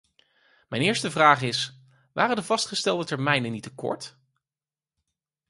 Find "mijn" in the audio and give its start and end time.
0.67-0.81